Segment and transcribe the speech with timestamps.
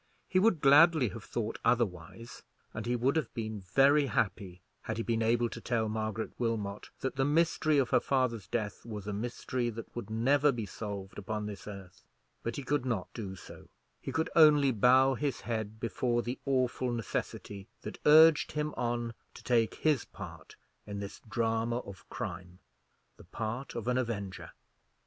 [0.27, 2.41] He would gladly have thought otherwise:
[2.73, 6.89] and he would have been very happy had he been able to tell Margaret Wilmot
[7.01, 11.19] that the mystery of her father's death was a mystery that would never be solved
[11.19, 12.03] upon this earth:
[12.41, 13.69] but he could not do so;
[14.01, 19.43] he could only bow his head before the awful necessity that urged him on to
[19.43, 20.55] take his part
[20.87, 24.49] in this drama of crime—the part of an avenger.